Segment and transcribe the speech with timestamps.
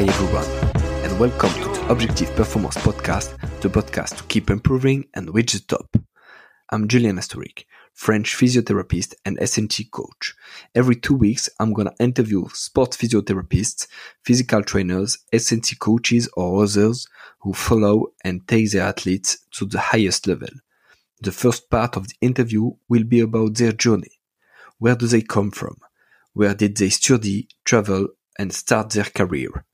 [0.00, 0.46] Hi everyone,
[1.04, 5.60] and welcome to the Objective Performance Podcast, the podcast to keep improving and reach the
[5.60, 5.94] top.
[6.70, 10.34] I'm Julian Asturic, French physiotherapist and S&C coach.
[10.74, 13.88] Every two weeks, I'm gonna interview sports physiotherapists,
[14.24, 17.06] physical trainers, S&C coaches, or others
[17.40, 20.48] who follow and take their athletes to the highest level.
[21.20, 24.18] The first part of the interview will be about their journey.
[24.78, 25.76] Where do they come from?
[26.32, 28.08] Where did they study, travel,
[28.38, 29.66] and start their career?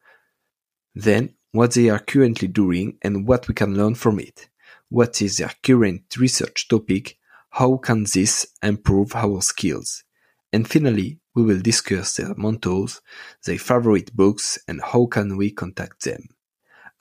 [0.99, 4.49] Then, what they are currently doing and what we can learn from it.
[4.89, 7.19] What is their current research topic?
[7.51, 10.05] How can this improve our skills?
[10.55, 13.03] And finally, we will discuss their mentors,
[13.45, 16.29] their favorite books, and how can we contact them.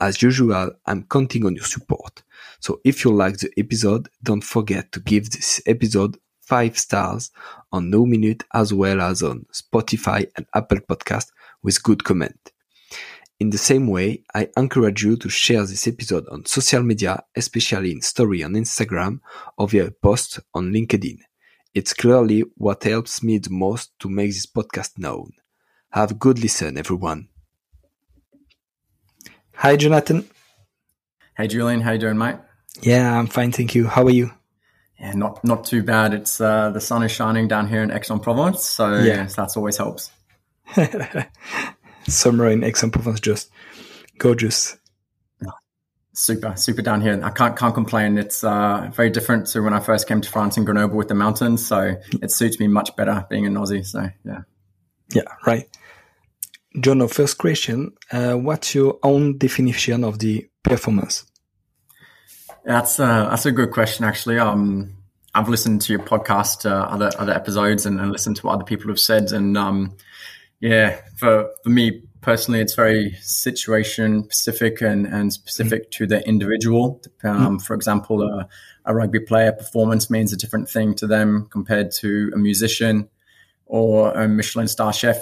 [0.02, 2.22] As usual, I'm counting on your support.
[2.60, 7.32] So if you like the episode, don't forget to give this episode 5 stars
[7.72, 11.32] on Know Minut as well as on Spotify and Apple Podcast
[11.64, 12.52] with good comment.
[13.38, 17.92] In the same way, I encourage you to share this episode on social media, especially
[17.92, 19.20] in story on Instagram
[19.58, 21.18] or via a post on LinkedIn.
[21.74, 25.32] It's clearly what helps me the most to make this podcast known.
[25.90, 27.28] Have a good listen, everyone.
[29.56, 30.30] Hi, Jonathan.
[31.36, 31.82] Hey, Julian.
[31.82, 32.38] How you doing, mate?
[32.82, 33.88] Yeah, I'm fine, thank you.
[33.88, 34.32] How are you?
[34.98, 36.14] Yeah, not not too bad.
[36.14, 39.76] It's uh, the sun is shining down here in Aix-en-Provence, so yeah, yes, that's always
[39.76, 40.12] helps.
[42.08, 43.52] Summer in Aix-en-Provence, just
[44.18, 44.78] gorgeous.
[46.18, 47.20] Super, super down here.
[47.22, 48.18] I can't can't complain.
[48.18, 51.14] It's uh, very different to when I first came to France in Grenoble with the
[51.14, 53.86] mountains, so it suits me much better being an Aussie.
[53.86, 54.44] So yeah,
[55.14, 55.68] yeah, right.
[56.80, 61.26] John, first question: uh, What's your own definition of the performance?
[62.64, 64.40] That's uh, that's a good question, actually.
[64.40, 64.96] Um,
[65.34, 68.64] I've listened to your podcast, uh, other other episodes, and, and, listened to what other
[68.64, 69.98] people have said, and um,
[70.60, 77.02] yeah, for for me personally, it's very situation specific and and specific to the individual.
[77.24, 77.62] Um, mm.
[77.62, 78.48] For example, a,
[78.86, 83.10] a rugby player performance means a different thing to them compared to a musician
[83.66, 85.18] or a Michelin star chef.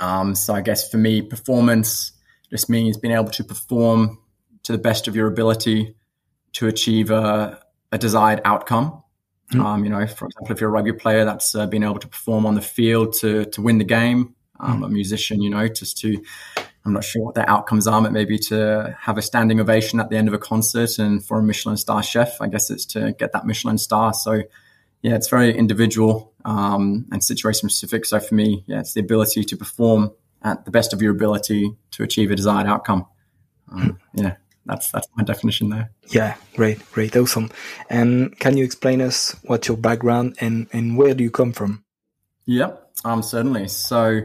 [0.00, 2.12] Um, so I guess for me, performance
[2.50, 4.18] just means being able to perform
[4.64, 5.94] to the best of your ability
[6.54, 7.60] to achieve a,
[7.92, 9.02] a desired outcome.
[9.52, 9.64] Mm.
[9.64, 12.08] Um, you know, for example, if you're a rugby player, that's uh, being able to
[12.08, 14.34] perform on the field to to win the game.
[14.60, 14.86] Um, mm.
[14.86, 16.22] A musician, you know, just to
[16.84, 20.10] I'm not sure what the outcomes are, but maybe to have a standing ovation at
[20.10, 20.98] the end of a concert.
[20.98, 24.14] And for a Michelin star chef, I guess it's to get that Michelin star.
[24.14, 24.42] So,
[25.02, 28.06] yeah, it's very individual um, and situation specific.
[28.06, 31.76] So for me, yeah, it's the ability to perform at the best of your ability
[31.92, 33.06] to achieve a desired outcome.
[33.70, 33.98] Um, mm.
[34.22, 34.36] Yeah
[34.68, 35.90] that's that's my definition there.
[36.08, 37.50] Yeah, great, great, awesome.
[37.90, 41.84] And can you explain us what's your background and and where do you come from?
[42.48, 43.68] Yep, um, certainly.
[43.68, 44.22] So,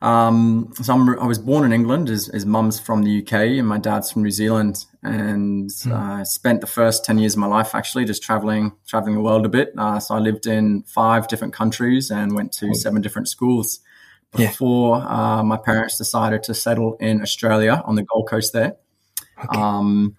[0.00, 2.08] um, so I'm, i was born in England.
[2.08, 4.86] His, his mum's from the UK and my dad's from New Zealand.
[5.02, 5.92] And mm.
[5.92, 9.44] uh, spent the first ten years of my life actually just traveling traveling the world
[9.44, 9.74] a bit.
[9.76, 13.80] Uh, so I lived in five different countries and went to seven different schools
[14.34, 15.38] before yeah.
[15.38, 18.76] uh, my parents decided to settle in Australia on the Gold Coast there.
[19.44, 19.58] Okay.
[19.58, 20.16] Um,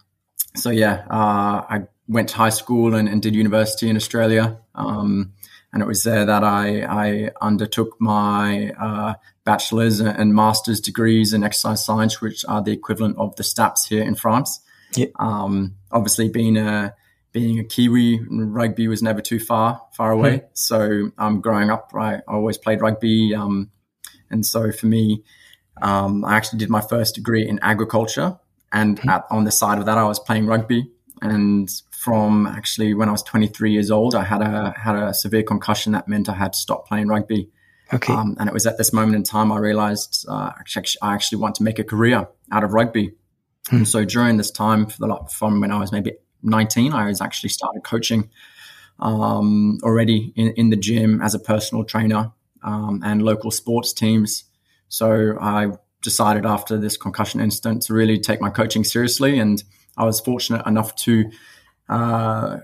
[0.56, 4.60] so yeah, uh, I went to high school and, and did university in Australia.
[4.76, 5.34] Um,
[5.74, 9.14] and it was there that I, I undertook my uh,
[9.46, 14.04] bachelor's and master's degrees in exercise science, which are the equivalent of the STAPS here
[14.04, 14.60] in France.
[14.96, 15.12] Yep.
[15.18, 16.94] Um, obviously, being a
[17.32, 20.38] being a Kiwi, rugby was never too far far away.
[20.38, 20.46] Hmm.
[20.54, 23.72] So, um, growing up, I, I always played rugby, um,
[24.30, 25.24] and so for me,
[25.82, 28.38] um, I actually did my first degree in agriculture,
[28.74, 29.10] and mm-hmm.
[29.10, 30.92] at, on the side of that, I was playing rugby.
[31.22, 35.44] And from actually when I was 23 years old, I had a had a severe
[35.44, 37.50] concussion that meant I had to stop playing rugby.
[37.94, 38.14] Okay.
[38.14, 40.52] Um, and it was at this moment in time I realized uh,
[41.02, 43.14] I actually want to make a career out of rugby.
[43.70, 43.78] Hmm.
[43.78, 47.50] And so during this time, the, from when I was maybe 19, I was actually
[47.50, 48.30] started coaching
[49.00, 52.32] um, already in, in, the gym as a personal trainer
[52.64, 54.46] um, and local sports teams.
[54.90, 55.72] So I
[56.02, 59.40] decided after this concussion incident to really take my coaching seriously.
[59.40, 59.64] And
[59.98, 61.32] I was fortunate enough to
[61.90, 62.58] uh,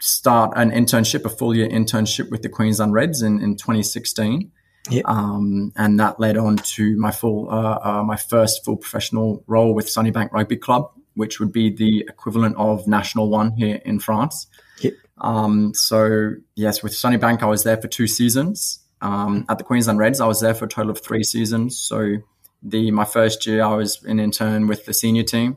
[0.00, 4.52] start an internship, a full year internship with the Queensland Reds in, in 2016.
[4.90, 5.02] Yeah.
[5.04, 9.74] Um, and that led on to my full, uh, uh, my first full professional role
[9.74, 14.46] with Sunnybank Rugby Club, which would be the equivalent of National One here in France.
[14.80, 14.92] Yeah.
[15.20, 18.80] Um, so yes, with Sunnybank, I was there for two seasons.
[19.00, 21.78] Um, at the Queensland Reds, I was there for a total of three seasons.
[21.78, 22.16] So
[22.62, 25.56] the my first year I was an intern with the senior team,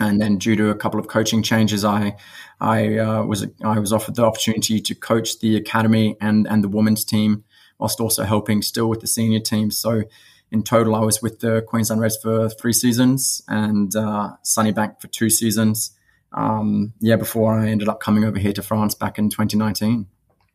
[0.00, 2.16] and then due to a couple of coaching changes, I
[2.60, 6.68] I uh, was I was offered the opportunity to coach the academy and and the
[6.68, 7.44] women's team,
[7.78, 9.70] whilst also helping still with the senior team.
[9.70, 10.04] So
[10.50, 15.08] in total, I was with the Queensland Reds for three seasons and uh, Sunnybank for
[15.08, 15.92] two seasons.
[16.32, 20.06] Um, yeah, before I ended up coming over here to France back in 2019.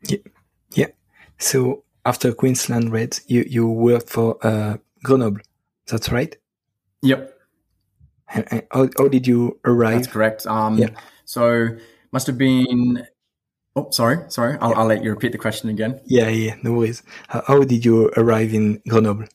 [0.03, 0.17] Yeah,
[0.73, 0.87] yeah.
[1.37, 5.41] So after Queensland Reds, you you worked for uh, Grenoble.
[5.87, 6.35] That's right.
[7.01, 7.36] Yep.
[8.33, 9.95] And, and how, how did you arrive?
[10.01, 10.45] That's correct.
[10.45, 10.89] Um, yeah.
[11.25, 11.69] So
[12.11, 13.07] must have been.
[13.75, 14.57] Oh, sorry, sorry.
[14.59, 14.77] I'll, yeah.
[14.77, 16.01] I'll, let you repeat the question again.
[16.05, 17.03] Yeah, yeah, no worries.
[17.27, 19.27] How, how did you arrive in Grenoble?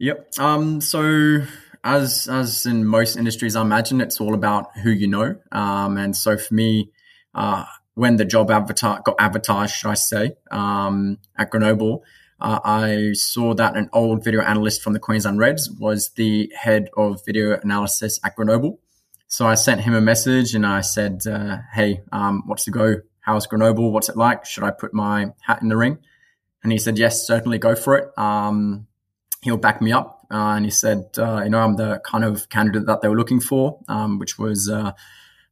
[0.00, 0.38] Yep.
[0.38, 1.42] Um, so
[1.84, 5.36] as as in most industries, I imagine it's all about who you know.
[5.52, 6.90] Um, and so for me,
[7.34, 7.64] uh,
[7.94, 12.04] when the job avatar got advertised, should I say, um, at Grenoble,
[12.40, 16.88] uh, I saw that an old video analyst from the Queensland Reds was the head
[16.96, 18.78] of video analysis at Grenoble.
[19.26, 22.96] So I sent him a message and I said, uh, "Hey, um, what's the go?
[23.20, 23.92] How's Grenoble?
[23.92, 24.44] What's it like?
[24.44, 25.98] Should I put my hat in the ring?"
[26.62, 28.16] And he said, "Yes, certainly go for it.
[28.16, 28.86] Um,
[29.42, 32.48] he'll back me up." Uh, and he said, uh, "You know, I'm the kind of
[32.48, 34.92] candidate that they were looking for, um, which was uh,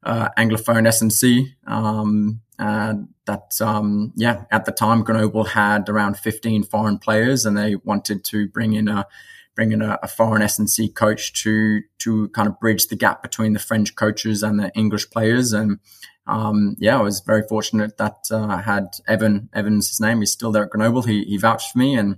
[0.04, 6.98] uh, Anglophone S&C." Um, that um, yeah, at the time Grenoble had around 15 foreign
[6.98, 9.06] players, and they wanted to bring in a
[9.54, 13.52] bring in a, a foreign S&C coach to to kind of bridge the gap between
[13.54, 15.52] the French coaches and the English players.
[15.52, 15.78] And
[16.26, 20.32] um, yeah, I was very fortunate that uh, I had Evan Evans, his name, he's
[20.32, 21.02] still there at Grenoble.
[21.02, 22.16] He he vouched for me and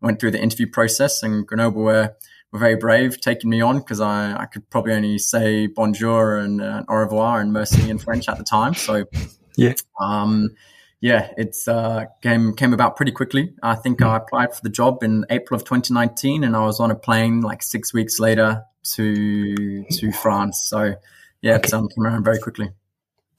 [0.00, 2.14] went through the interview process, and Grenoble were
[2.52, 6.62] were very brave taking me on because I, I could probably only say bonjour and
[6.62, 8.74] uh, au revoir and merci in French at the time.
[8.74, 9.04] So
[9.58, 9.74] yeah.
[10.00, 10.50] Um,
[11.00, 13.54] yeah, it's uh, came came about pretty quickly.
[13.62, 16.90] I think I applied for the job in April of 2019, and I was on
[16.90, 18.64] a plane like six weeks later
[18.94, 20.66] to to France.
[20.66, 20.94] So
[21.40, 21.64] yeah, okay.
[21.64, 22.70] it's um, came around very quickly.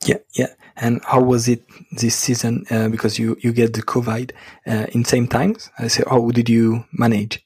[0.05, 0.53] Yeah, yeah.
[0.77, 2.65] And how was it this season?
[2.71, 4.31] Uh, because you you get the COVID
[4.65, 5.69] uh, in same times.
[5.77, 7.43] I say, how did you manage?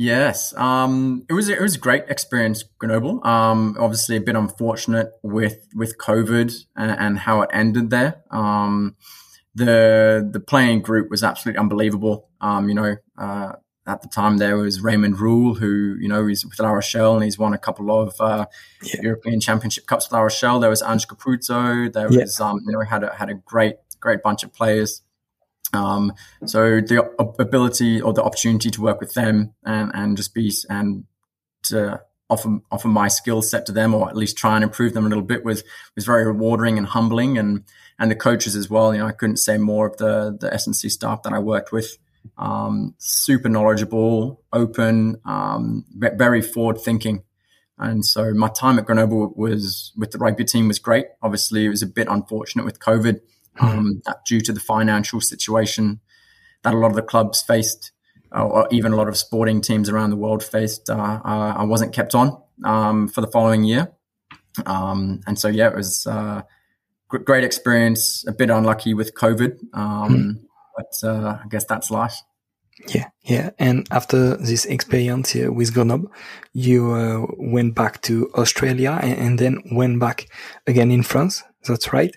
[0.00, 3.20] Yes, um, it was it was a great experience, Grenoble.
[3.26, 8.22] Um, obviously, a bit unfortunate with with COVID and, and how it ended there.
[8.30, 8.94] Um,
[9.56, 12.28] the the playing group was absolutely unbelievable.
[12.40, 13.54] Um, you know, uh,
[13.88, 17.24] at the time there was Raymond Rhule, who you know he's with La Rochelle and
[17.24, 18.46] he's won a couple of uh,
[18.84, 19.00] yeah.
[19.02, 20.60] European Championship cups with La Rochelle.
[20.60, 21.92] There was Ange Capuozzo.
[21.92, 22.20] There yeah.
[22.20, 25.02] was um, you know had a had a great great bunch of players.
[25.72, 26.12] Um,
[26.46, 31.04] so the ability or the opportunity to work with them and, and just be and
[31.64, 32.00] to
[32.30, 35.08] offer offer my skill set to them or at least try and improve them a
[35.08, 37.64] little bit was was very rewarding and humbling and
[37.98, 38.94] and the coaches as well.
[38.94, 41.98] You know, I couldn't say more of the the S&C staff that I worked with.
[42.36, 47.22] Um, super knowledgeable, open, um, very forward thinking.
[47.78, 51.06] And so my time at Grenoble was with the rugby team was great.
[51.22, 53.20] Obviously, it was a bit unfortunate with COVID
[53.60, 56.00] um, that due to the financial situation
[56.62, 57.92] that a lot of the clubs faced,
[58.34, 61.64] uh, or even a lot of sporting teams around the world faced, uh, uh, I
[61.64, 63.92] wasn't kept on um, for the following year.
[64.66, 66.42] Um, and so, yeah, it was uh,
[67.08, 68.24] great experience.
[68.26, 70.32] A bit unlucky with COVID, um, hmm.
[70.76, 72.20] but uh, I guess that's life.
[72.86, 73.50] Yeah, yeah.
[73.58, 76.12] And after this experience here with Grenoble,
[76.52, 80.28] you uh, went back to Australia and, and, then went back
[80.66, 81.42] again in France.
[81.66, 82.16] That's right.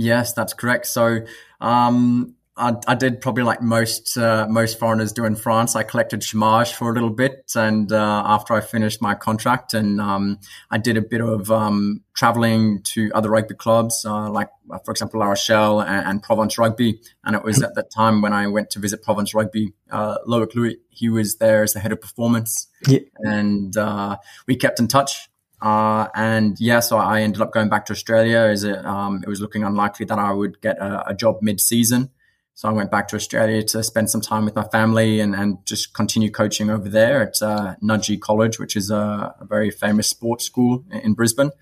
[0.00, 0.86] Yes, that's correct.
[0.86, 1.26] So
[1.60, 5.76] um, I, I, did probably like most uh, most foreigners do in France.
[5.76, 10.00] I collected chômage for a little bit, and uh, after I finished my contract, and
[10.00, 10.38] um,
[10.70, 14.90] I did a bit of um, traveling to other rugby clubs, uh, like uh, for
[14.90, 17.00] example La Rochelle and, and, Provence Rugby.
[17.22, 19.74] And it was at that time when I went to visit Provence Rugby.
[19.90, 23.00] Uh, Loic Louis, he was there as the head of performance, yeah.
[23.16, 24.16] and uh,
[24.46, 25.29] we kept in touch.
[25.60, 29.28] Uh, and yeah, so I ended up going back to Australia as it, um, it
[29.28, 32.10] was looking unlikely that I would get a, a job mid season.
[32.54, 35.64] So I went back to Australia to spend some time with my family and, and
[35.64, 40.08] just continue coaching over there at uh, Nudgee College, which is a, a, very famous
[40.08, 41.52] sports school in Brisbane.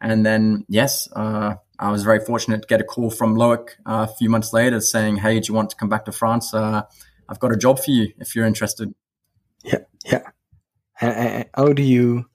[0.00, 4.06] And then, yes, uh, I was very fortunate to get a call from Loic uh,
[4.10, 6.52] a few months later saying, Hey, do you want to come back to France?
[6.52, 6.82] Uh,
[7.28, 8.92] I've got a job for you if you're interested.
[9.62, 11.44] Yeah, yeah.
[11.54, 12.26] how do you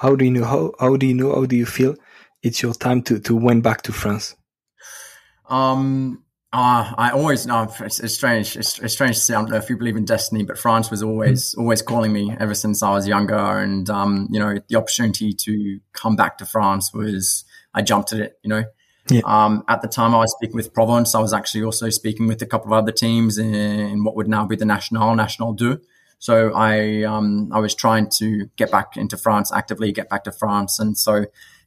[0.00, 0.44] how do you know?
[0.44, 1.34] How, how do you know?
[1.34, 1.94] How do you feel?
[2.42, 4.34] It's your time to, to went back to France.
[5.46, 8.56] Um, uh, I always know it's, it's strange.
[8.56, 9.34] It's, it's, strange to say.
[9.34, 11.58] I don't know if you believe in destiny, but France was always mm.
[11.58, 13.36] always calling me ever since I was younger.
[13.36, 18.20] And um, you know, the opportunity to come back to France was I jumped at
[18.20, 18.38] it.
[18.42, 18.64] You know,
[19.10, 19.20] yeah.
[19.26, 21.14] um, at the time I was speaking with Provence.
[21.14, 24.28] I was actually also speaking with a couple of other teams in, in what would
[24.28, 25.78] now be the National National Deux.
[26.20, 30.32] So I um, I was trying to get back into France actively, get back to
[30.32, 31.24] France, and so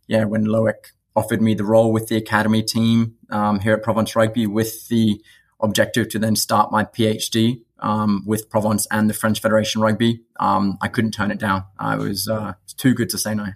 [0.07, 4.15] yeah, when Loic offered me the role with the academy team um, here at Provence
[4.15, 5.21] Rugby with the
[5.59, 10.77] objective to then start my PhD um, with Provence and the French Federation Rugby, um,
[10.81, 11.65] I couldn't turn it down.
[11.77, 13.47] I was uh, too good to say no.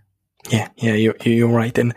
[0.50, 1.76] Yeah, yeah, you're, you're right.
[1.78, 1.94] And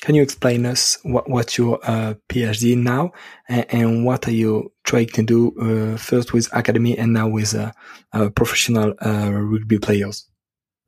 [0.00, 3.12] can you explain us what what's your uh, PhD now,
[3.48, 7.54] and, and, what are you trying to do uh, first with academy and now with
[7.54, 7.72] uh,
[8.12, 10.26] uh professional rugby players?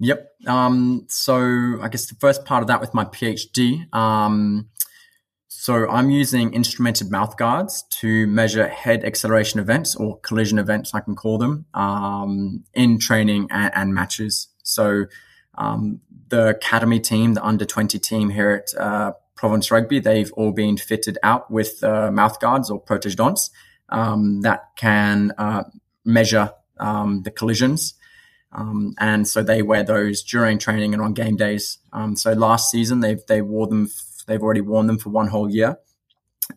[0.00, 0.28] Yep.
[0.46, 3.92] Um, so I guess the first part of that with my PhD.
[3.94, 4.68] Um,
[5.48, 11.00] so I'm using instrumented mouth guards to measure head acceleration events or collision events, I
[11.00, 14.48] can call them, um, in training and, and matches.
[14.62, 15.06] So
[15.56, 20.52] um, the academy team, the under 20 team here at uh, Provence Rugby, they've all
[20.52, 23.50] been fitted out with uh, mouth guards or protège-dents
[23.88, 25.64] um, that can uh,
[26.04, 27.94] measure um, the collisions.
[28.52, 31.78] Um, and so they wear those during training and on game days.
[31.92, 33.90] Um, so last season they've they wore them.
[34.26, 35.78] They've already worn them for one whole year.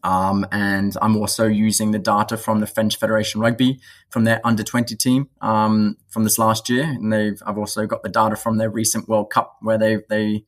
[0.04, 3.80] Um, and I'm also using the data from the French Federation Rugby
[4.10, 8.04] from their under 20 team um, from this last year, and they've I've also got
[8.04, 10.46] the data from their recent World Cup where they they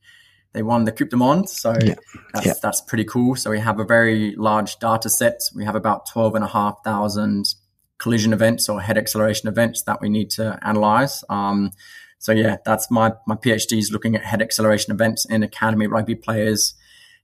[0.52, 1.48] they won the Monde.
[1.48, 1.94] So yeah.
[2.34, 2.54] That's, yeah.
[2.62, 3.36] that's pretty cool.
[3.36, 5.40] So we have a very large data set.
[5.54, 7.54] We have about 12 and a half thousand
[7.98, 11.22] collision events or head acceleration events that we need to analyze.
[11.28, 11.70] Um,
[12.18, 16.14] so yeah, that's my my PhD is looking at head acceleration events in academy rugby
[16.14, 16.74] players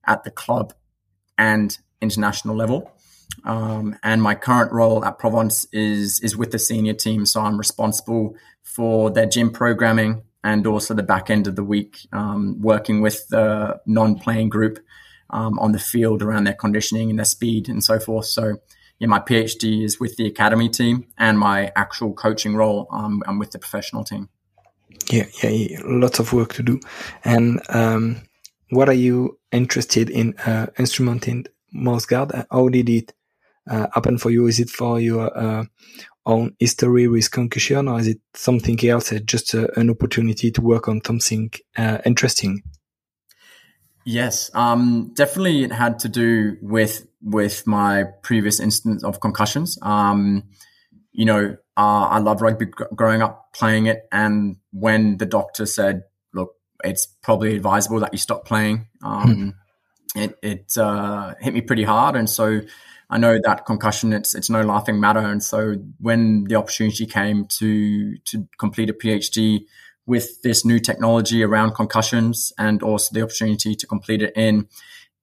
[0.06, 0.72] at the club
[1.36, 2.90] and international level.
[3.44, 7.58] Um, and my current role at Provence is is with the senior team, so I'm
[7.58, 13.00] responsible for their gym programming and also the back end of the week, um, working
[13.00, 14.78] with the non-playing group
[15.30, 18.26] um, on the field around their conditioning and their speed and so forth.
[18.26, 18.58] So,
[18.98, 23.38] yeah, my PhD is with the academy team, and my actual coaching role, um, I'm
[23.38, 24.28] with the professional team.
[25.10, 26.80] Yeah, yeah, yeah, lots of work to do.
[27.24, 28.22] And um,
[28.70, 32.32] what are you interested in uh, instrumenting mouth guard?
[32.50, 33.12] How did it
[33.68, 34.46] uh, happen for you?
[34.46, 35.64] Is it for your uh,
[36.26, 39.12] own history with concussion, or is it something else?
[39.12, 42.62] Uh, just an opportunity to work on something uh, interesting.
[44.04, 45.64] Yes, um, definitely.
[45.64, 49.78] It had to do with with my previous instance of concussions.
[49.82, 50.44] Um,
[51.12, 56.04] you know, uh, I love rugby growing up playing it, and when the doctor said,
[56.32, 56.54] "Look,
[56.84, 59.50] it's probably advisable that you stop playing," um, hmm
[60.16, 62.60] it it uh, hit me pretty hard, and so
[63.08, 65.20] I know that concussion it's it's no laughing matter.
[65.20, 69.60] And so when the opportunity came to to complete a PhD
[70.06, 74.68] with this new technology around concussions, and also the opportunity to complete it in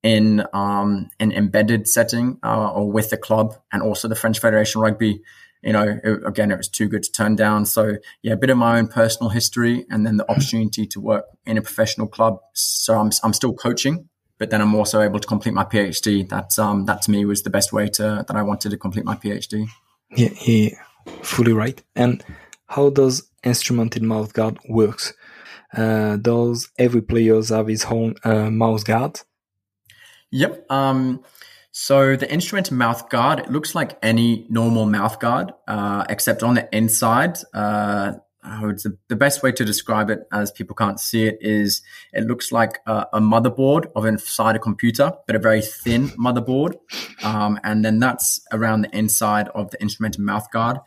[0.02, 4.82] in um, an embedded setting uh, or with the club, and also the French Federation
[4.82, 5.22] Rugby.
[5.62, 7.66] You know, it, again, it was too good to turn down.
[7.66, 11.26] So, yeah, a bit of my own personal history, and then the opportunity to work
[11.46, 12.40] in a professional club.
[12.54, 16.28] So, I'm I'm still coaching but then I'm also able to complete my PhD.
[16.30, 19.06] That um, that to me was the best way to that I wanted to complete
[19.06, 19.68] my PhD.
[20.16, 20.70] Yeah, yeah,
[21.22, 21.82] fully right.
[21.96, 22.24] And
[22.68, 25.14] how does instrumented mouth guard works?
[25.76, 29.22] Uh, does every player have his own uh, mouth guard?
[30.32, 30.72] Yep.
[30.72, 31.24] Um,
[31.72, 36.54] so the instrument mouth guard, it looks like any normal mouth guard, uh, except on
[36.54, 38.14] the inside, uh,
[38.46, 41.82] oh, it's the, the best way to describe it as people can't see it is
[42.12, 46.76] it looks like a, a motherboard of inside a computer, but a very thin motherboard.
[47.24, 50.78] Um, and then that's around the inside of the instrumented mouth guard.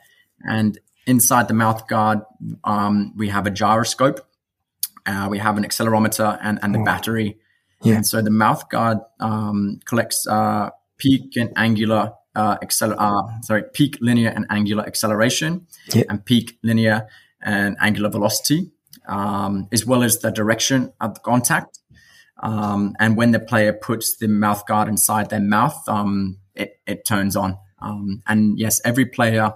[0.46, 2.20] And inside the mouth guard,
[2.64, 4.20] um, we have a gyroscope,
[5.06, 6.84] uh, we have an accelerometer and, and the oh.
[6.84, 7.38] battery.
[7.82, 7.96] Yeah.
[7.96, 13.64] And so the mouth guard um, collects uh, peak and angular uh, accel- uh, sorry,
[13.72, 16.04] peak linear and angular acceleration yeah.
[16.10, 17.08] and peak linear
[17.46, 18.70] and angular velocity,
[19.08, 21.78] um, as well as the direction of the contact.
[22.42, 27.06] Um, and when the player puts the mouth guard inside their mouth, um, it, it
[27.06, 27.56] turns on.
[27.80, 29.54] Um, and yes, every player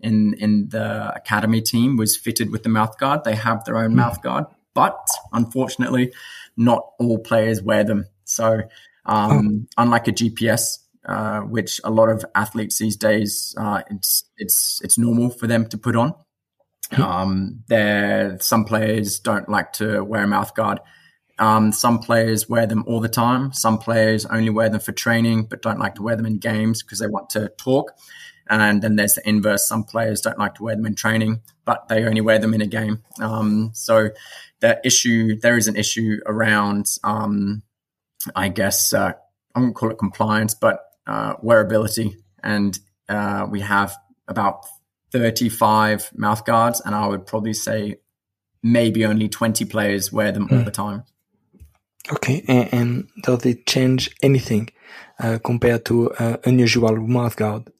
[0.00, 3.24] in in the academy team was fitted with the mouth guard.
[3.24, 4.44] They have their own mouth guard,
[4.74, 4.98] but
[5.32, 6.12] unfortunately,
[6.56, 8.06] not all players wear them.
[8.24, 8.62] So,
[9.06, 9.82] um, oh.
[9.82, 14.98] unlike a GPS, uh, which a lot of athletes these days, uh, it's it's it's
[14.98, 16.14] normal for them to put on.
[16.98, 20.80] Um, there, some players don't like to wear a mouth guard.
[21.38, 23.52] Um, some players wear them all the time.
[23.52, 26.82] Some players only wear them for training, but don't like to wear them in games
[26.82, 27.92] because they want to talk.
[28.48, 29.66] And then there's the inverse.
[29.66, 32.60] Some players don't like to wear them in training, but they only wear them in
[32.60, 33.02] a game.
[33.20, 34.10] Um, so
[34.60, 37.62] the issue, there is an issue around, um,
[38.36, 39.12] I guess, uh,
[39.54, 42.14] I won't call it compliance, but uh, wearability.
[42.42, 43.96] And uh, we have
[44.28, 44.66] about
[45.12, 47.96] 35 mouth guards, and I would probably say
[48.62, 50.52] maybe only 20 players wear them mm.
[50.52, 50.64] all hmm.
[50.64, 51.04] the time.
[52.10, 54.70] Okay, and, and, does it change anything
[55.20, 57.70] uh, compared to uh, unusual mouth guard?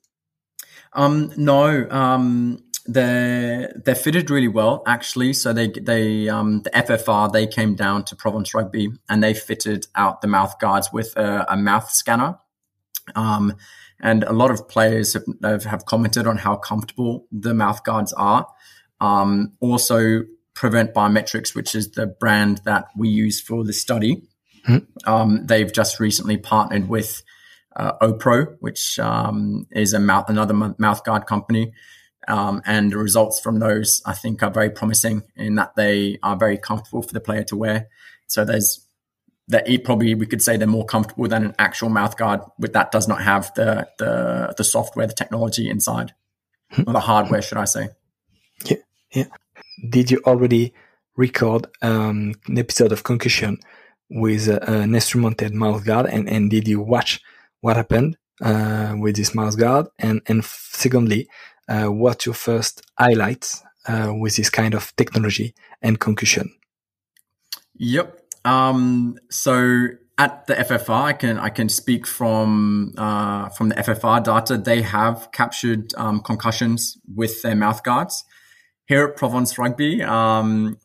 [0.93, 5.33] Um, no, um, they're they're fitted really well actually.
[5.33, 9.87] So they they um, the FFR they came down to Provence Rugby and they fitted
[9.95, 12.39] out the mouth guards with a, a mouth scanner.
[13.17, 13.57] Um,
[14.03, 18.47] and a lot of players have, have, commented on how comfortable the mouth guards are.
[19.01, 24.29] Um, also, Prevent Biometrics, which is the brand that we use for the study,
[24.67, 25.11] mm-hmm.
[25.11, 27.23] um, they've just recently partnered with
[27.77, 31.73] uh, OPRO, which um, is a mouth, another mouth guard company.
[32.29, 36.37] Um, and the results from those, I think, are very promising in that they are
[36.37, 37.89] very comfortable for the player to wear.
[38.29, 38.87] So there's
[39.53, 42.73] that it probably we could say they're more comfortable than an actual mouth guard, but
[42.73, 46.15] that does not have the the, the software, the technology inside,
[46.71, 46.83] hmm.
[46.87, 47.91] or the hardware, should I say?
[48.65, 48.79] Yeah,
[49.13, 49.27] yeah.
[49.89, 50.75] Did you already
[51.17, 53.59] record um, an episode of Concussion
[54.09, 57.21] with uh, an instrumented mouth guard, and, and did you watch
[57.61, 59.87] what happened uh, with this mouth guard?
[59.99, 61.29] And and secondly,
[61.69, 66.55] uh, what's your first highlights uh, with this kind of technology and concussion?
[67.75, 68.22] Yep.
[68.45, 74.23] Um, so at the FFR, I can I can speak from uh, from the FFR
[74.23, 74.59] data.
[74.59, 78.25] They have captured um, concussions with their mouth guards.
[78.87, 80.79] Here at Provence Rugby, um,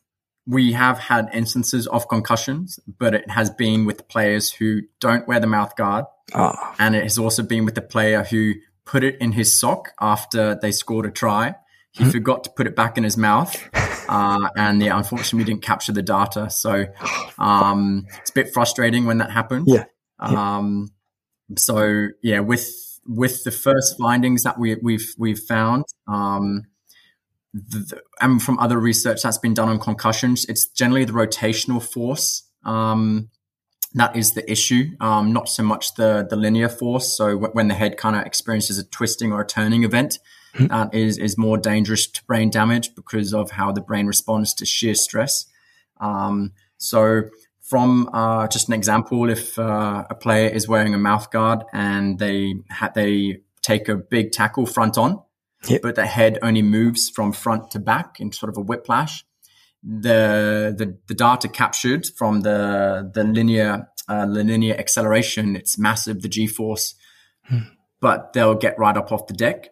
[0.46, 5.40] we have had instances of concussions, but it has been with players who don't wear
[5.40, 6.74] the mouth guard, oh.
[6.78, 8.54] and it has also been with the player who
[8.86, 11.54] put it in his sock after they scored a try.
[11.92, 12.10] He mm-hmm.
[12.10, 13.56] forgot to put it back in his mouth.
[14.08, 16.48] Uh, and yeah, unfortunately, we didn't capture the data.
[16.50, 16.86] So
[17.38, 19.66] um, it's a bit frustrating when that happened.
[19.68, 19.84] Yeah.
[20.18, 20.88] Um,
[21.56, 22.68] so yeah, with
[23.06, 26.64] with the first findings that we, we've we've found, um,
[27.54, 32.42] the, and from other research that's been done on concussions, it's generally the rotational force
[32.64, 33.30] um,
[33.94, 37.16] that is the issue, um, not so much the the linear force.
[37.16, 40.18] So w- when the head kind of experiences a twisting or a turning event,
[40.54, 40.66] mm-hmm.
[40.66, 44.66] that is is more dangerous to brain damage because of how the brain responds to
[44.66, 45.46] sheer stress.
[46.00, 47.24] Um, so
[47.62, 52.18] from uh, just an example, if uh, a player is wearing a mouth guard and
[52.18, 55.22] they ha- they take a big tackle front on,
[55.68, 55.82] yep.
[55.82, 59.24] but the head only moves from front to back in sort of a whiplash,
[59.82, 66.22] the the, the data captured from the the linear uh, the linear acceleration it's massive
[66.22, 66.94] the g force
[67.44, 67.58] hmm.
[68.00, 69.68] but they'll get right up off the deck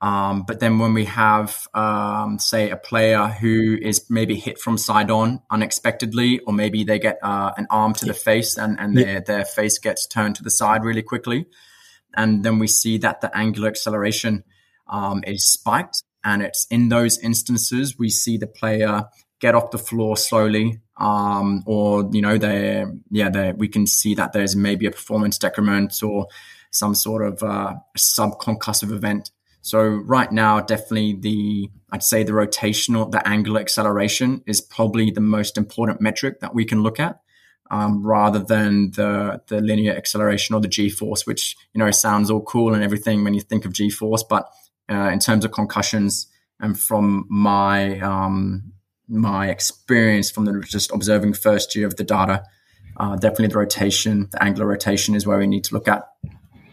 [0.00, 4.76] um, but then when we have um, say a player who is maybe hit from
[4.78, 8.96] side on unexpectedly or maybe they get uh, an arm to the face and, and
[8.96, 11.46] their, their face gets turned to the side really quickly
[12.14, 14.44] and then we see that the angular acceleration
[14.88, 19.04] um, is spiked and it's in those instances we see the player
[19.40, 24.14] get off the floor slowly, um, or you know, they yeah, they we can see
[24.14, 26.26] that there's maybe a performance decrement or
[26.70, 29.30] some sort of uh, subconcussive event.
[29.66, 35.20] So right now, definitely the I'd say the rotational, the angular acceleration is probably the
[35.20, 37.18] most important metric that we can look at.
[37.68, 42.30] Um, rather than the the linear acceleration or the g force, which you know sounds
[42.30, 44.48] all cool and everything when you think of g force, but
[44.88, 46.28] uh, in terms of concussions
[46.60, 48.72] and from my um,
[49.08, 52.44] my experience from the, just observing first year of the data,
[52.98, 56.04] uh, definitely the rotation, the angular rotation is where we need to look at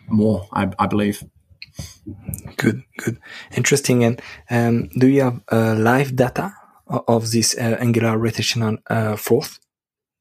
[0.10, 1.24] more, I, I believe.
[2.58, 3.20] Good, good,
[3.56, 4.04] interesting.
[4.04, 6.54] And um, do you have uh, live data
[6.88, 9.60] of this uh, angular rotation uh, force?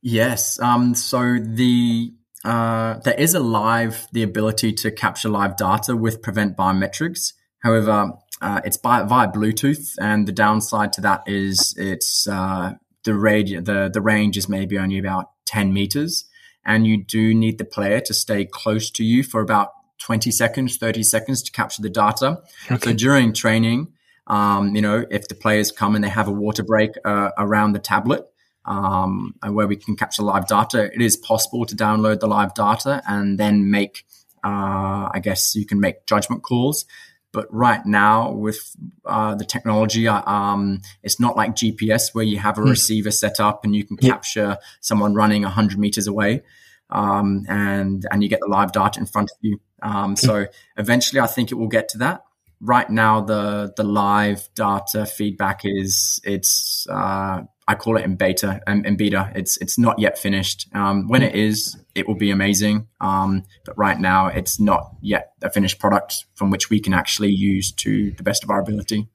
[0.01, 0.61] Yes.
[0.61, 2.13] Um, so the
[2.45, 7.35] uh, there is a live the ability to capture live data with Prevent Biometrics.
[7.63, 13.15] However, uh, it's by, via Bluetooth, and the downside to that is it's uh, the
[13.15, 16.25] radio the the range is maybe only about ten meters,
[16.65, 19.69] and you do need the player to stay close to you for about
[20.05, 22.43] twenty seconds, thirty seconds to capture the data.
[22.71, 22.91] Okay.
[22.91, 23.93] So during training,
[24.27, 27.73] um, you know, if the players come and they have a water break uh, around
[27.73, 28.29] the tablet.
[28.65, 33.03] Um, where we can capture live data, it is possible to download the live data
[33.09, 34.05] and then make,
[34.45, 36.85] uh, I guess you can make judgment calls.
[37.33, 42.39] But right now, with uh, the technology, uh, um, it's not like GPS where you
[42.39, 42.69] have a mm.
[42.69, 46.43] receiver set up and you can capture someone running 100 meters away.
[46.91, 49.59] Um, and and you get the live data in front of you.
[49.83, 52.25] Um, so eventually, I think it will get to that.
[52.61, 58.61] Right now, the the live data feedback is it's uh, I call it in beta
[58.67, 59.33] and in, beta.
[59.35, 60.69] It's it's not yet finished.
[60.75, 62.87] Um, when it is, it will be amazing.
[63.01, 67.31] Um, but right now, it's not yet a finished product from which we can actually
[67.31, 69.09] use to the best of our ability.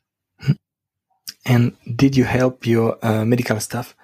[1.45, 3.95] And did you help your uh, medical staff?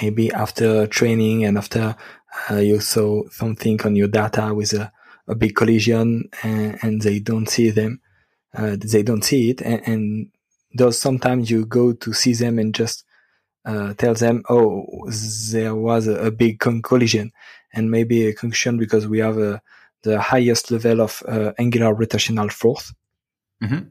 [0.00, 1.96] Maybe after training and after
[2.50, 4.92] uh, you saw something on your data with a,
[5.26, 8.00] a big collision and, and, they don't see them.
[8.54, 10.28] uh, they don't see it, and, and
[10.74, 13.04] those sometimes you go to see them and just
[13.64, 14.86] uh, tell them, oh,
[15.50, 17.32] there was a, a, big collision,
[17.72, 19.60] and maybe a concussion because we have a,
[20.02, 22.92] the highest level of uh, angular rotational force.
[23.62, 23.88] Mm-hmm.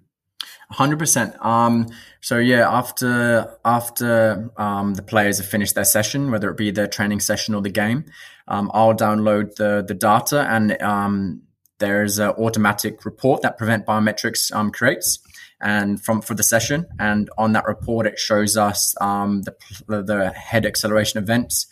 [0.70, 1.36] Hundred percent.
[1.46, 1.88] Um,
[2.22, 6.88] so yeah, after after um, the players have finished their session, whether it be their
[6.88, 8.06] training session or the game,
[8.48, 11.44] um, I'll download the the data, and um,
[11.80, 15.20] there's an automatic report that Prevent Biometrics um, creates,
[15.62, 19.56] and from for the session, and on that report it shows us um, the
[19.88, 21.68] the head acceleration events,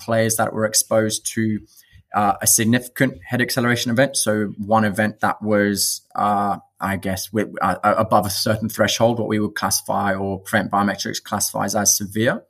[0.00, 1.60] players that were exposed to
[2.14, 4.16] uh, a significant head acceleration event.
[4.16, 9.28] So one event that was, uh, I guess, with, uh, above a certain threshold, what
[9.28, 12.42] we would classify or prevent biometrics classifies as severe.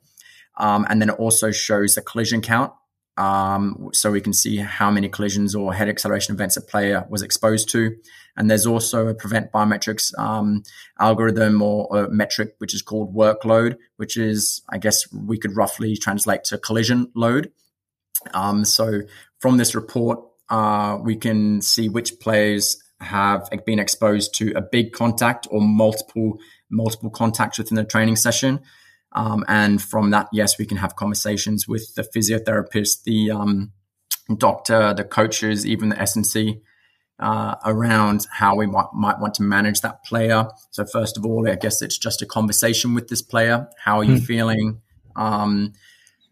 [0.57, 2.73] Um, and then it also shows the collision count.
[3.17, 7.21] Um, so we can see how many collisions or head acceleration events a player was
[7.21, 7.95] exposed to.
[8.37, 10.63] And there's also a prevent biometrics um,
[10.97, 15.97] algorithm or, or metric, which is called workload, which is, I guess, we could roughly
[15.97, 17.51] translate to collision load.
[18.33, 19.01] Um, so
[19.39, 24.91] from this report, uh, we can see which players have been exposed to a big
[24.91, 26.37] contact or multiple
[26.69, 28.59] multiple contacts within the training session.
[29.13, 33.71] Um, and from that, yes, we can have conversations with the physiotherapist, the um,
[34.37, 36.61] doctor, the coaches, even the SNC
[37.19, 40.47] uh, around how we might, might want to manage that player.
[40.71, 43.67] So first of all, I guess it's just a conversation with this player.
[43.83, 44.25] How are you mm.
[44.25, 44.81] feeling?
[45.15, 45.73] Um,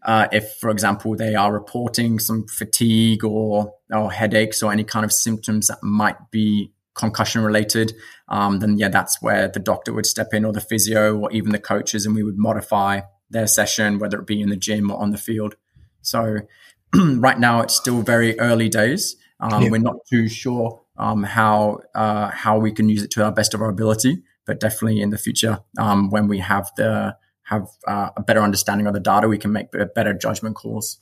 [0.08, 5.04] uh, if, for example, they are reporting some fatigue or, or headaches or any kind
[5.04, 7.92] of symptoms that might be concussion related,
[8.28, 11.52] um, then yeah, that's where the doctor would step in or the physio or even
[11.52, 14.98] the coaches, and we would modify their session, whether it be in the gym or
[14.98, 15.56] on the field.
[16.00, 16.38] So
[16.96, 19.14] right now, it's still very early days.
[19.40, 19.70] Um, yeah.
[19.70, 23.52] We're not too sure um, how uh, how we can use it to our best
[23.52, 27.14] of our ability, but definitely in the future, um, when we have the
[27.48, 31.00] have uh, a better understanding of the data, we can make a better judgment calls.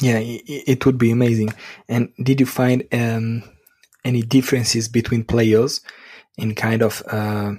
[0.00, 1.52] Yeah, it, would be amazing.
[1.88, 3.42] And did you find um,
[4.04, 5.82] any differences between players
[6.38, 7.54] in kind of uh,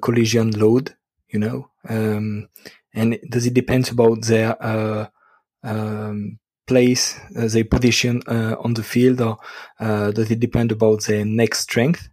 [0.00, 0.94] collision load?
[1.28, 2.48] You know, um,
[2.94, 5.08] and does it depend about their uh,
[5.62, 9.38] um, place, uh, their position uh, on the field, or
[9.80, 12.08] uh, does it depend about their neck strength?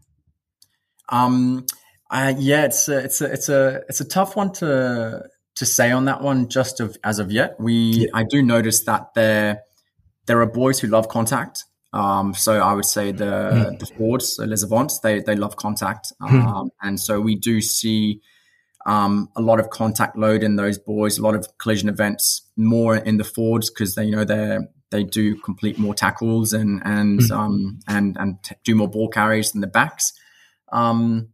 [1.10, 1.66] Um,
[2.10, 5.24] uh, yeah, it's a, it's a it's a it's a tough one to
[5.56, 6.50] to say on that one.
[6.50, 8.08] Just of as of yet, we yeah.
[8.14, 9.64] I do notice that there
[10.26, 11.66] there are boys who love contact.
[11.94, 13.80] Um, so I would say the mm.
[13.80, 16.42] the forwards, Les Avants, they they love contact, hmm.
[16.42, 16.70] um, mm.
[16.82, 18.22] and so we do see
[18.86, 22.98] um, a lot of contact load in those boys, a lot of collision events, more
[22.98, 24.60] in the forwards because they you know they
[24.92, 27.32] they do complete more tackles and and mm.
[27.32, 30.14] um, and and t- do more ball carries than the backs.
[30.72, 31.30] Um,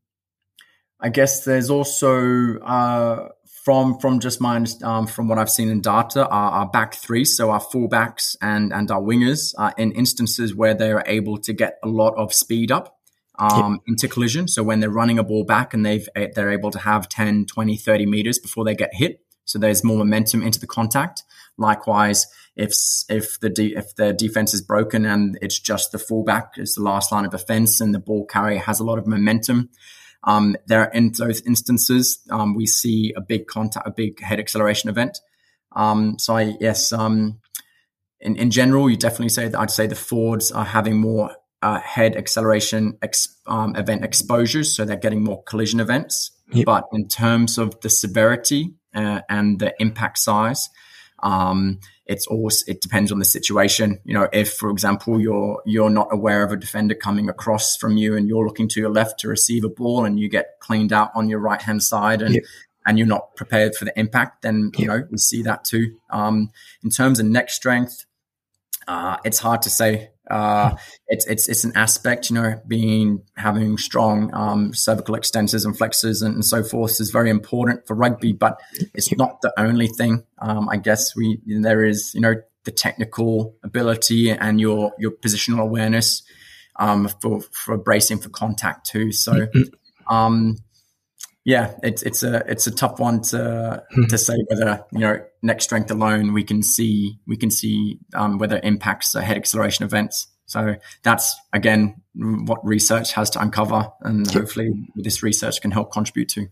[1.01, 3.29] I guess there's also uh,
[3.63, 7.25] from from just my um, from what I've seen in data, our, our, back three,
[7.25, 11.53] so our fullbacks and and our wingers, are in instances where they are able to
[11.53, 12.99] get a lot of speed up
[13.39, 14.47] um, into collision.
[14.47, 17.45] So when they're running a ball back and they've eh, they're able to have 10,
[17.47, 19.21] 20, 30 meters before they get hit.
[19.45, 21.23] So there's more momentum into the contact.
[21.57, 22.73] Likewise, if
[23.09, 26.83] if the de- if the defense is broken and it's just the fullback is the
[26.83, 29.69] last line of defense and the ball carrier has a lot of momentum,
[30.23, 34.89] um, there in those instances, um, we see a big contact, a big head acceleration
[34.89, 35.19] event.
[35.75, 37.39] Um, so I, yes, um,
[38.19, 41.79] in, in general, you definitely say that I'd say the forwards are having more uh,
[41.79, 46.31] head acceleration ex, um, event exposures, so they're getting more collision events.
[46.51, 46.65] Yep.
[46.65, 50.69] But in terms of the severity uh, and the impact size,
[51.23, 53.99] um, it's always it depends on the situation.
[54.03, 57.97] You know, if for example you're you're not aware of a defender coming across from
[57.97, 60.93] you and you're looking to your left to receive a ball and you get cleaned
[60.93, 62.41] out on your right hand side and
[62.86, 65.97] and you're not prepared for the impact, then you know we see that too.
[66.10, 66.51] Um,
[66.84, 68.05] in terms of neck strength,
[68.88, 70.10] uh, it's hard to say.
[70.32, 70.76] Uh,
[71.08, 76.22] it's it's it's an aspect, you know, being having strong um, cervical extensors and flexors
[76.22, 78.60] and, and, so forth is very important for rugby, but
[78.94, 80.24] it's not the only thing.
[80.41, 85.60] Um, I guess we there is, you know, the technical ability and your your positional
[85.60, 86.24] awareness
[86.78, 89.12] um, for for bracing for contact too.
[89.12, 89.48] So.
[91.43, 94.06] Yeah, it's it's a it's a tough one to hmm.
[94.06, 98.38] to say whether you know neck strength alone we can see we can see um,
[98.38, 100.27] whether it impacts head acceleration events.
[100.45, 106.30] So that's again what research has to uncover, and hopefully this research can help contribute
[106.30, 106.47] to.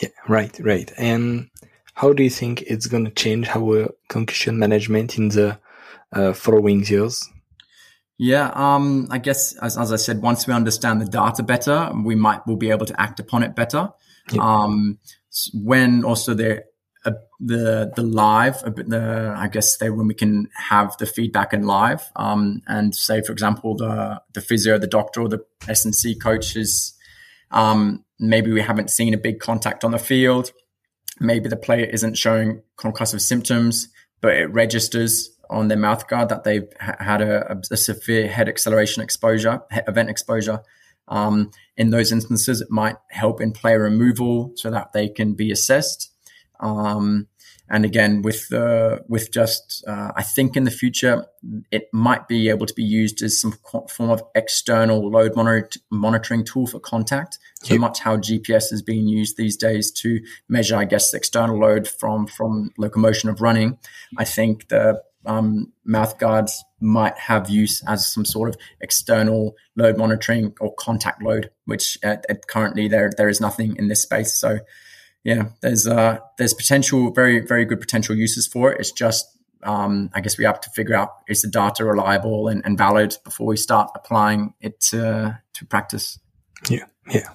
[0.00, 0.90] Yeah, right, right.
[0.98, 1.50] And
[1.94, 5.58] how do you think it's going to change our concussion management in the
[6.12, 7.28] uh, following years?
[8.18, 12.16] Yeah, um, I guess as, as I said, once we understand the data better, we
[12.16, 13.92] might will be able to act upon it better.
[14.32, 14.42] Yeah.
[14.42, 14.98] Um,
[15.54, 16.64] when also the
[17.04, 21.62] uh, the the live, the I guess they when we can have the feedback in
[21.62, 26.94] live, um, and say for example the the physio, the doctor, or the SNC coaches,
[27.50, 30.52] um, maybe we haven't seen a big contact on the field,
[31.20, 33.88] maybe the player isn't showing concussive symptoms,
[34.20, 39.02] but it registers on their mouth guard that they've had a, a severe head acceleration
[39.02, 40.60] exposure, event exposure.
[41.08, 45.50] Um, in those instances, it might help in player removal so that they can be
[45.50, 46.12] assessed.
[46.60, 47.28] Um,
[47.70, 51.26] and again, with uh, with just, uh, I think in the future
[51.70, 53.52] it might be able to be used as some
[53.88, 57.38] form of external load monitor- monitoring tool for contact.
[57.62, 57.80] So yep.
[57.80, 62.26] much how GPS is being used these days to measure, I guess, external load from
[62.26, 63.78] from locomotion of running.
[64.16, 69.98] I think the um, mouth guards might have use as some sort of external load
[69.98, 74.34] monitoring or contact load, which at, at currently there there is nothing in this space.
[74.34, 74.60] So
[75.22, 78.80] yeah, there's uh, there's potential, very very good potential uses for it.
[78.80, 79.26] It's just
[79.62, 83.16] um, I guess we have to figure out is the data reliable and, and valid
[83.24, 86.18] before we start applying it to, to practice.
[86.68, 87.28] Yeah, yeah,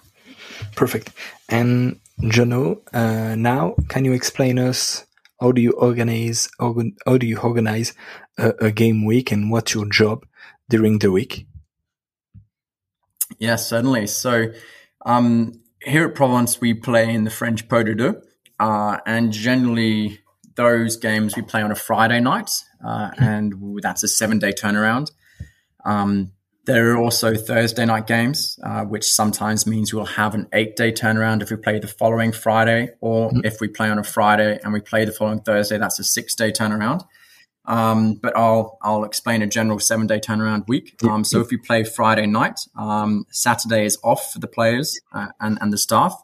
[0.76, 1.12] perfect.
[1.50, 5.06] And Jono, uh, now can you explain us
[5.40, 7.94] how do you organize organ, how do you organize
[8.38, 10.26] a, a game week and what's your job
[10.70, 11.48] during the week?
[13.40, 14.08] Yes, certainly.
[14.08, 14.54] So
[15.06, 18.22] um, here at Provence, we play in the French Pro D2,
[18.60, 20.20] uh, and generally
[20.56, 22.52] those games we play on a Friday night,
[22.86, 25.12] uh, and that's a seven day turnaround.
[25.86, 26.32] Um,
[26.66, 30.92] there are also Thursday night games, uh, which sometimes means we'll have an eight day
[30.92, 33.42] turnaround if we play the following Friday, or mm-hmm.
[33.44, 36.36] if we play on a Friday and we play the following Thursday, that's a six
[36.36, 37.06] day turnaround.
[37.66, 40.96] Um, but I'll I'll explain a general seven day turnaround week.
[41.04, 45.28] Um, so if you play Friday night, um, Saturday is off for the players uh,
[45.40, 46.22] and and the staff.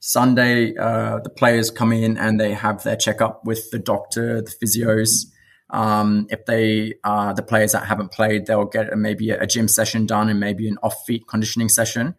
[0.00, 4.50] Sunday, uh, the players come in and they have their checkup with the doctor, the
[4.62, 5.26] physios.
[5.74, 9.66] Um, if they uh, the players that haven't played, they'll get a, maybe a gym
[9.66, 12.14] session done and maybe an off feet conditioning session,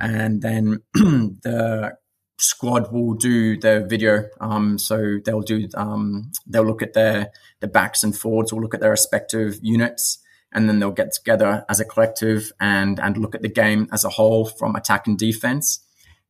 [0.00, 1.94] and then the
[2.38, 4.24] squad will do their video.
[4.40, 8.74] Um, so they'll do um, they'll look at their the backs and forwards, will look
[8.74, 10.18] at their respective units,
[10.50, 14.04] and then they'll get together as a collective and and look at the game as
[14.04, 15.85] a whole from attack and defense.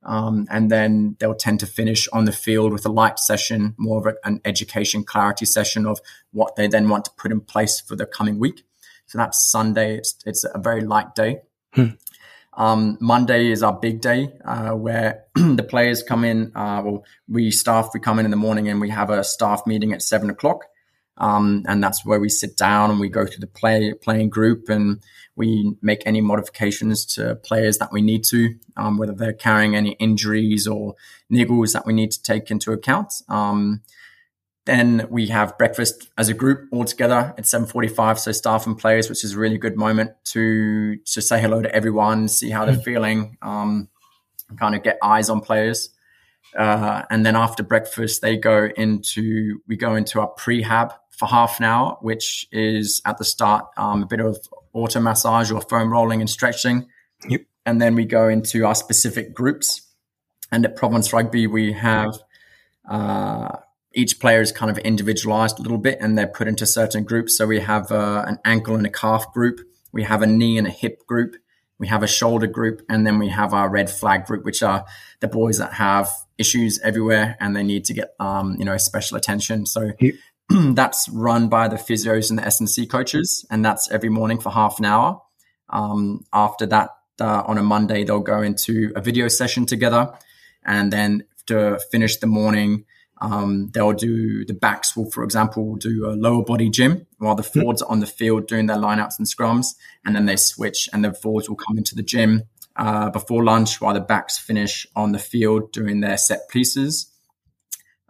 [0.06, 3.98] Um, and then they'll tend to finish on the field with a light session, more
[3.98, 7.80] of a, an education clarity session of what they then want to put in place
[7.80, 8.62] for the coming week.
[9.06, 9.96] So that's Sunday.
[9.98, 11.40] It's, it's a very light day.
[11.74, 11.90] Hmm.
[12.56, 16.52] Um, Monday is our big day uh, where the players come in.
[16.54, 19.62] Uh, well, we staff we come in in the morning and we have a staff
[19.66, 20.64] meeting at seven o'clock,
[21.18, 24.70] um, and that's where we sit down and we go through the play playing group
[24.70, 25.02] and
[25.36, 29.92] we make any modifications to players that we need to, um, whether they're carrying any
[29.92, 30.94] injuries or
[31.30, 33.12] niggles that we need to take into account.
[33.28, 33.82] Um,
[34.64, 39.08] then we have breakfast as a group all together at 7.45, so staff and players,
[39.08, 42.74] which is a really good moment to, to say hello to everyone, see how they're
[42.74, 42.80] hmm.
[42.80, 43.88] feeling, um,
[44.58, 45.90] kind of get eyes on players.
[46.56, 51.58] Uh, and then after breakfast, they go into, we go into our prehab for half
[51.58, 54.38] an hour, which is at the start um, a bit of
[54.76, 56.86] auto massage or foam rolling and stretching.
[57.28, 57.42] Yep.
[57.64, 59.82] And then we go into our specific groups.
[60.52, 62.18] And at Provence Rugby, we have
[62.88, 63.56] uh,
[63.94, 67.36] each player is kind of individualized a little bit and they're put into certain groups.
[67.36, 69.60] So we have uh, an ankle and a calf group,
[69.90, 71.34] we have a knee and a hip group,
[71.78, 74.84] we have a shoulder group, and then we have our red flag group, which are
[75.20, 79.16] the boys that have issues everywhere and they need to get um, you know special
[79.16, 79.66] attention.
[79.66, 79.92] So
[80.74, 84.38] that's run by the physios and the S and C coaches, and that's every morning
[84.38, 85.20] for half an hour.
[85.68, 90.12] Um, after that, uh, on a Monday, they'll go into a video session together,
[90.64, 92.84] and then to finish the morning
[93.20, 97.42] um, they'll do the backs will, for example, do a lower body gym while the
[97.42, 97.60] hmm.
[97.60, 101.04] forwards are on the field doing their lineouts and scrums, and then they switch, and
[101.04, 102.42] the forwards will come into the gym
[102.76, 107.10] uh, before lunch while the backs finish on the field doing their set pieces.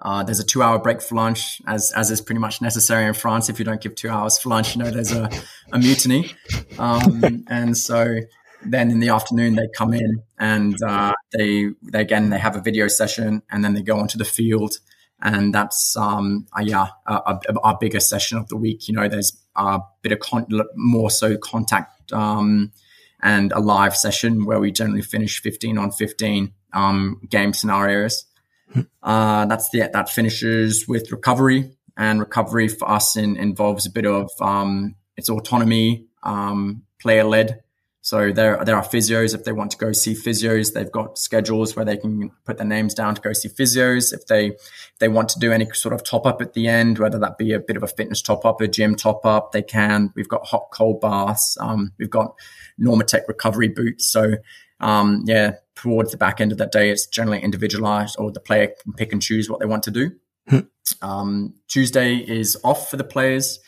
[0.00, 3.48] Uh, there's a two-hour break for lunch, as as is pretty much necessary in France.
[3.48, 5.30] If you don't give two hours for lunch, you know there's a,
[5.72, 6.32] a mutiny.
[6.78, 8.20] Um, and so
[8.62, 12.60] then in the afternoon they come in and uh, they they again they have a
[12.60, 14.78] video session, and then they go onto the field
[15.22, 18.88] and that's um uh, yeah our, biggest session of the week.
[18.88, 22.72] You know, there's a bit of con- more so contact um,
[23.22, 28.24] and a live session where we generally finish 15 on 15 um, game scenarios.
[29.02, 34.06] Uh, that's the that finishes with recovery, and recovery for us in, involves a bit
[34.06, 37.62] of um, it's autonomy, um, player led.
[38.06, 39.34] So there, there are physios.
[39.34, 42.66] If they want to go see physios, they've got schedules where they can put their
[42.66, 44.14] names down to go see physios.
[44.14, 47.00] If they, if they want to do any sort of top up at the end,
[47.00, 49.62] whether that be a bit of a fitness top up, a gym top up, they
[49.62, 50.12] can.
[50.14, 51.58] We've got hot, cold baths.
[51.58, 52.36] Um, we've got
[52.80, 54.06] Normatec recovery boots.
[54.06, 54.34] So,
[54.78, 58.72] um, yeah, towards the back end of that day, it's generally individualized or the player
[58.82, 60.10] can pick and choose what they want to do.
[60.48, 60.60] Hmm.
[61.02, 63.60] Um, Tuesday is off for the players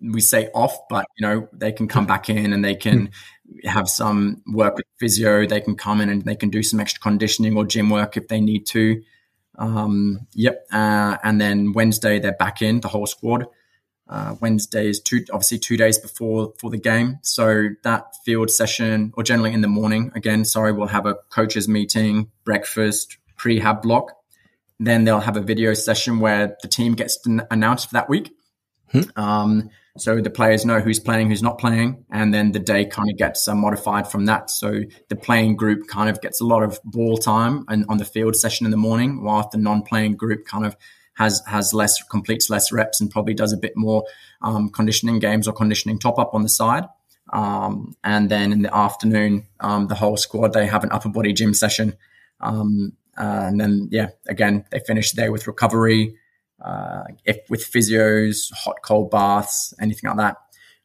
[0.00, 3.10] we say off, but you know they can come back in and they can
[3.64, 5.46] have some work with physio.
[5.46, 8.28] They can come in and they can do some extra conditioning or gym work if
[8.28, 9.02] they need to.
[9.58, 13.46] Um, yep, uh, and then Wednesday they're back in the whole squad.
[14.08, 19.12] Uh, Wednesday is two, obviously two days before for the game, so that field session
[19.16, 20.12] or generally in the morning.
[20.14, 24.12] Again, sorry, we'll have a coaches meeting, breakfast, prehab block.
[24.78, 27.18] Then they'll have a video session where the team gets
[27.50, 28.30] announced for that week.
[28.92, 29.00] Hmm.
[29.16, 33.10] Um, so the players know who's playing, who's not playing, and then the day kind
[33.10, 34.50] of gets uh, modified from that.
[34.50, 38.04] So the playing group kind of gets a lot of ball time and on the
[38.04, 40.76] field session in the morning, while the non-playing group kind of
[41.16, 44.04] has has less completes less reps and probably does a bit more
[44.42, 46.84] um, conditioning games or conditioning top up on the side.
[47.32, 51.32] Um, and then in the afternoon, um, the whole squad they have an upper body
[51.32, 51.96] gym session,
[52.40, 56.16] um, uh, and then yeah, again they finish the day with recovery
[56.60, 60.36] uh, if with physios, hot cold baths, anything like that.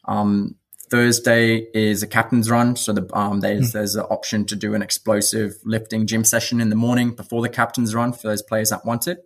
[0.05, 0.55] Um,
[0.89, 3.73] Thursday is a captain's run, so the, um, there's mm.
[3.73, 7.49] there's an option to do an explosive lifting gym session in the morning before the
[7.49, 9.25] captain's run for those players that want it.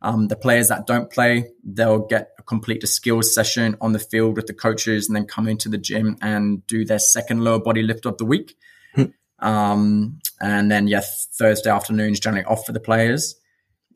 [0.00, 3.98] Um, the players that don't play, they'll get a complete a skills session on the
[3.98, 7.58] field with the coaches, and then come into the gym and do their second lower
[7.58, 8.56] body lift of the week.
[8.96, 9.12] Mm.
[9.40, 11.02] Um, and then yeah,
[11.34, 13.34] Thursday afternoon is generally off for the players.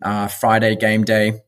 [0.01, 1.41] Uh, Friday game day,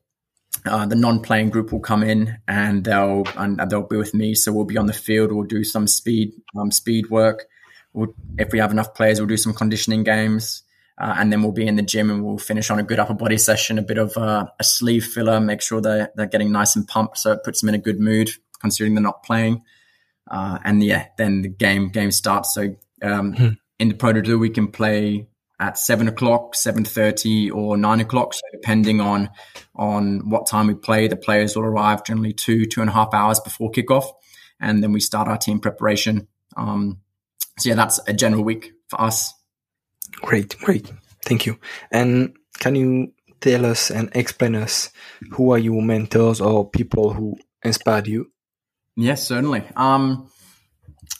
[0.65, 4.33] uh, the non-playing group will come in and they'll and they'll be with me.
[4.35, 5.31] So we'll be on the field.
[5.31, 7.47] We'll do some speed um, speed work.
[7.93, 10.63] We'll, if we have enough players, we'll do some conditioning games,
[10.97, 13.13] uh, and then we'll be in the gym and we'll finish on a good upper
[13.13, 16.75] body session, a bit of uh, a sleeve filler, make sure they're they're getting nice
[16.75, 18.29] and pumped, so it puts them in a good mood,
[18.61, 19.61] considering they're not playing.
[20.29, 22.53] Uh, and yeah, then the game game starts.
[22.53, 23.49] So um, hmm.
[23.79, 25.27] in the Pro we can play
[25.59, 28.33] at seven o'clock, seven thirty, or nine o'clock.
[28.33, 29.29] So depending on
[29.75, 33.13] on what time we play, the players will arrive generally two two and a half
[33.13, 34.05] hours before kickoff,
[34.59, 36.27] and then we start our team preparation.
[36.57, 37.01] Um,
[37.59, 39.33] so yeah, that's a general week for us.
[40.21, 40.91] Great, great,
[41.23, 41.59] thank you.
[41.91, 44.89] And can you tell us and explain us
[45.31, 48.31] who are your mentors or people who inspired you?
[48.95, 49.63] Yes, certainly.
[49.75, 50.29] Um,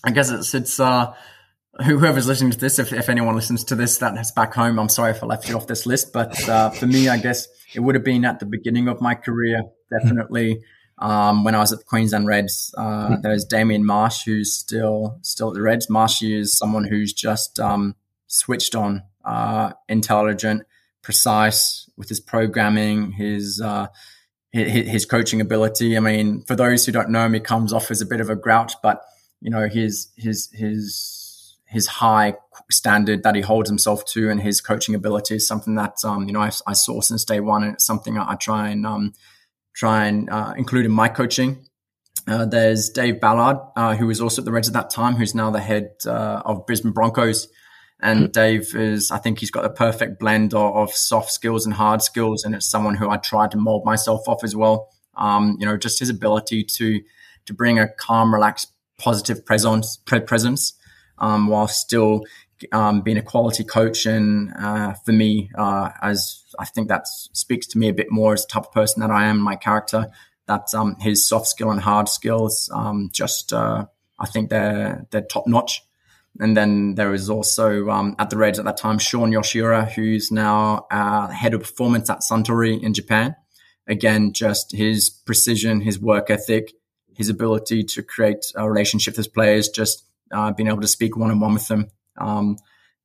[0.03, 1.13] I guess it's it's uh,
[1.84, 5.12] whoever's listening to this, if, if anyone listens to this that's back home, I'm sorry
[5.12, 6.13] if I left you off this list.
[6.13, 9.15] But uh, for me, I guess it would have been at the beginning of my
[9.15, 10.62] career, definitely.
[10.97, 15.49] Um, when I was at the Queensland Reds, uh, there's Damien Marsh, who's still still
[15.49, 15.89] at the Reds.
[15.89, 17.95] Marsh is someone who's just um,
[18.28, 20.64] switched on, uh, intelligent,
[21.02, 23.88] precise with his programming, his, uh,
[24.52, 25.98] his his coaching ability.
[25.98, 28.30] I mean, for those who don't know him, he comes off as a bit of
[28.30, 29.04] a grouch, but
[29.42, 32.36] you know his his his his high
[32.72, 36.34] standard that he holds himself to and his coaching ability is something that um, you
[36.34, 39.14] know I, I, saw since day one, and it's something I, I try and um,
[39.74, 41.68] try and uh, include in my coaching.
[42.28, 45.36] Uh, there's Dave Ballard, uh, who was also at the Reds at that time, who's
[45.36, 47.48] now the head uh, of Brisbane Broncos.
[48.06, 48.32] And.
[48.32, 52.02] Dave is, I think he's got the perfect blend of, of, soft skills and hard
[52.02, 54.89] skills, and it's someone who I tried to mold myself off as well.
[55.15, 57.02] Um, you know, just his ability to
[57.46, 60.74] to bring a calm, relaxed, positive presence, presence
[61.18, 62.24] um, while still
[62.72, 64.06] um, being a quality coach.
[64.06, 68.34] And uh, for me, uh, as I think that speaks to me a bit more
[68.34, 70.08] as the type of person that I am, my character,
[70.48, 73.86] that um, his soft skill and hard skills um, just, uh,
[74.20, 75.84] I think they're, they're top notch.
[76.39, 80.32] And then there was also um, at the Reds at that time, Sean Yoshiura, who's
[80.32, 83.36] now uh, head of performance at Suntory in Japan.
[83.88, 86.73] Again, just his precision, his work ethic,
[87.15, 91.31] his ability to create a relationship with players, just uh, being able to speak one
[91.31, 91.88] on one with them.
[92.17, 92.58] Um,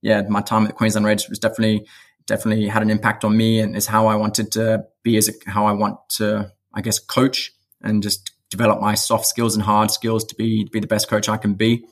[0.02, 1.86] yeah, my time at the Queensland Reds was definitely
[2.26, 5.32] definitely had an impact on me and is how I wanted to be as a,
[5.50, 7.52] how I want to, I guess, coach
[7.82, 11.08] and just develop my soft skills and hard skills to be to be the best
[11.08, 11.84] coach I can be.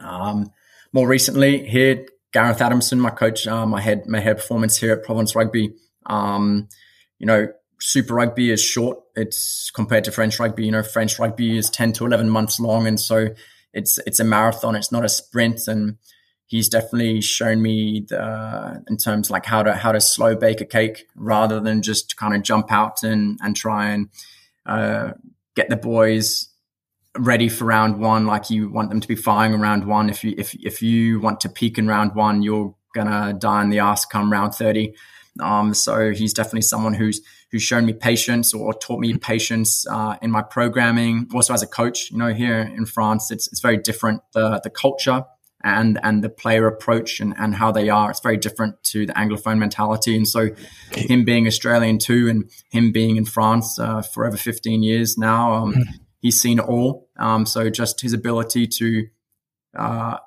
[0.00, 0.50] Um,
[0.92, 5.04] more recently, here Gareth Adamson, my coach, uh, my head my head performance here at
[5.04, 5.74] Provence Rugby.
[6.06, 6.68] Um,
[7.18, 7.48] you know,
[7.80, 8.98] Super Rugby is short.
[9.16, 10.66] It's compared to French Rugby.
[10.66, 13.28] You know, French Rugby is ten to eleven months long, and so
[13.72, 14.76] it's it's a marathon.
[14.76, 15.96] It's not a sprint, and
[16.46, 20.66] he's definitely shown me the, in terms like how to how to slow bake a
[20.66, 24.08] cake rather than just kind of jump out and and try and
[24.66, 25.12] uh,
[25.54, 26.47] get the boys
[27.18, 28.26] ready for round one.
[28.26, 30.10] Like you want them to be firing around one.
[30.10, 33.70] If you if if you want to peak in round one, you're gonna die in
[33.70, 34.94] the ass come round thirty.
[35.40, 40.16] Um, so he's definitely someone who's who's shown me patience or taught me patience uh,
[40.20, 41.28] in my programming.
[41.32, 44.22] Also as a coach, you know, here in France, it's it's very different.
[44.32, 45.24] The the culture
[45.64, 48.10] and and the player approach and, and how they are.
[48.10, 50.16] It's very different to the Anglophone mentality.
[50.16, 50.50] And so
[50.92, 55.54] him being Australian too and him being in France uh, for over 15 years now,
[55.54, 55.84] um, mm.
[56.20, 57.08] He's seen it all.
[57.18, 59.06] Um, so just his ability to
[59.76, 60.18] uh,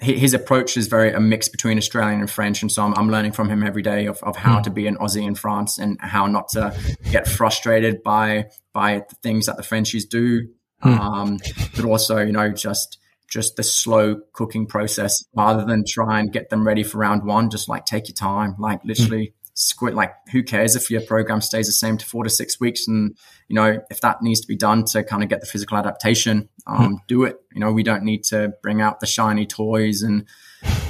[0.00, 3.32] his approach is very a mix between Australian and French, and so I'm, I'm learning
[3.32, 4.62] from him every day of, of how mm.
[4.62, 6.74] to be an Aussie in France and how not to
[7.10, 10.48] get frustrated by by the things that the Frenchies do,
[10.82, 10.98] mm.
[10.98, 11.38] um,
[11.76, 12.98] but also you know just
[13.30, 17.50] just the slow cooking process rather than try and get them ready for round one.
[17.50, 19.32] Just like take your time, like literally mm.
[19.54, 19.94] Squid.
[19.94, 22.86] Like who cares if your program stays the same to four to six weeks?
[22.88, 23.16] And
[23.48, 26.48] you know if that needs to be done to kind of get the physical adaptation,
[26.66, 26.98] um, mm.
[27.08, 27.36] do it.
[27.52, 30.26] You know we don't need to bring out the shiny toys and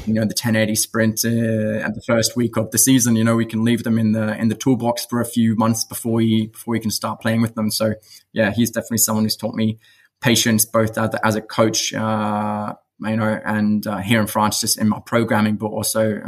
[0.07, 1.29] you know the 1080 sprint uh,
[1.85, 3.17] at the first week of the season.
[3.17, 5.85] You know we can leave them in the in the toolbox for a few months
[5.85, 7.71] before we before we can start playing with them.
[7.71, 7.95] So
[8.33, 9.79] yeah, he's definitely someone who's taught me
[10.21, 14.79] patience both as, as a coach, uh, you know, and uh, here in France, just
[14.79, 16.21] in my programming, but also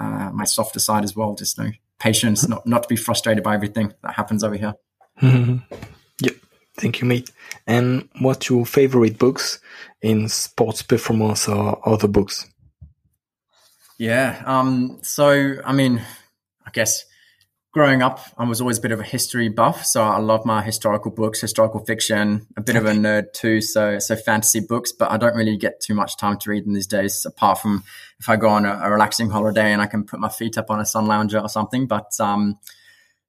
[0.00, 1.34] uh, my softer side as well.
[1.34, 4.74] Just you know, patience, not not to be frustrated by everything that happens over here.
[5.22, 5.74] Mm-hmm.
[6.22, 6.34] Yep.
[6.76, 7.30] Thank you, mate.
[7.66, 9.60] And what's your favorite books
[10.00, 12.46] in sports performance or other books?
[13.98, 14.42] Yeah.
[14.46, 16.00] Um, so, I mean,
[16.66, 17.04] I guess
[17.72, 20.62] growing up, I was always a bit of a history buff, so I love my
[20.62, 24.92] historical books, historical fiction, a bit of a nerd too, so so fantasy books.
[24.92, 27.84] But I don't really get too much time to read them these days, apart from
[28.18, 30.70] if I go on a, a relaxing holiday and I can put my feet up
[30.70, 31.86] on a sun lounger or something.
[31.86, 32.58] But um,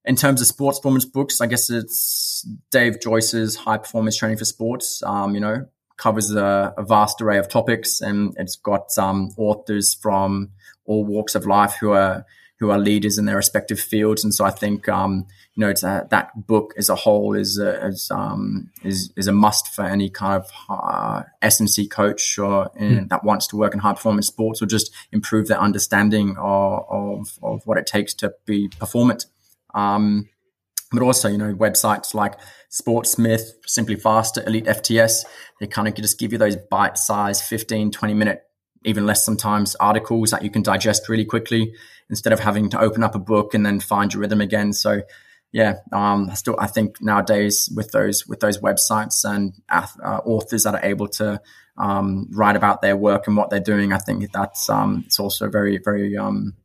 [0.05, 4.45] in terms of sports performance books, I guess it's Dave Joyce's High Performance Training for
[4.45, 5.03] Sports.
[5.03, 5.67] Um, you know,
[5.97, 10.49] covers a, a, vast array of topics, and it's got um, authors from
[10.85, 12.25] all walks of life who are
[12.61, 14.23] who are leaders in their respective fields.
[14.23, 17.87] And so I think, um, you know, a, that book as a whole is a,
[17.87, 22.91] is, um, is, is a must for any kind of uh, S&C coach or in,
[22.91, 23.09] mm.
[23.09, 27.39] that wants to work in high performance sports or just improve their understanding of, of,
[27.41, 29.25] of what it takes to be performant.
[29.73, 30.29] Um,
[30.91, 32.35] but also, you know, websites like
[32.69, 35.25] Sportsmith, SimpliFaster, Elite FTS,
[35.59, 38.43] they kind of just give you those bite sized 15, 20 minute
[38.83, 41.73] even less sometimes articles that you can digest really quickly
[42.09, 44.73] instead of having to open up a book and then find your rhythm again.
[44.73, 45.01] So
[45.51, 50.63] yeah, um, I still I think nowadays with those with those websites and uh, authors
[50.63, 51.41] that are able to
[51.77, 55.49] um, write about their work and what they're doing, I think that's um, it's also
[55.49, 56.55] very very um,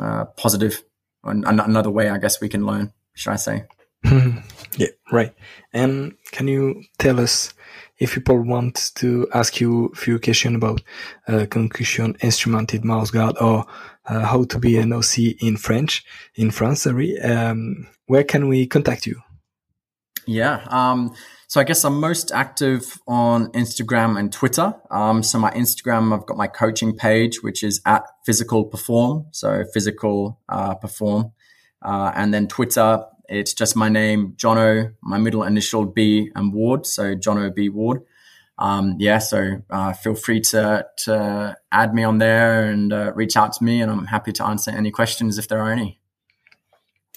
[0.00, 0.82] uh, positive.
[1.24, 2.92] And another way, I guess we can learn.
[3.14, 3.64] Should I say?
[4.04, 5.34] yeah, right.
[5.72, 7.52] And can you tell us
[8.00, 10.82] if people want to ask you a few questions about
[11.28, 13.66] uh, concussion instrumented mouthguard or
[14.06, 18.66] uh, how to be an Aussie in French, in France, sorry, um, where can we
[18.66, 19.20] contact you?
[20.26, 20.64] Yeah.
[20.68, 21.14] Um,
[21.46, 24.74] so I guess I'm most active on Instagram and Twitter.
[24.90, 29.26] Um, so my Instagram, I've got my coaching page, which is at physical perform.
[29.32, 31.32] So physical uh, perform.
[31.82, 36.84] Uh, and then Twitter, it's just my name, Jono, my middle initial B and Ward.
[36.84, 38.02] So Jono B Ward.
[38.58, 43.36] Um, yeah, so uh, feel free to, to add me on there and uh, reach
[43.36, 45.98] out to me, and I'm happy to answer any questions if there are any.